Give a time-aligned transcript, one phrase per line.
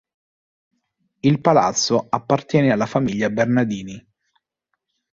[1.21, 4.03] Il palazzo appartiene alla famiglia Bernardini.